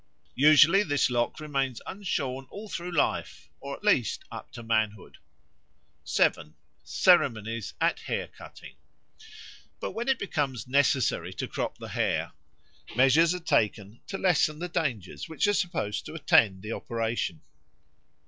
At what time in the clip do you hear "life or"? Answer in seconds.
2.91-3.75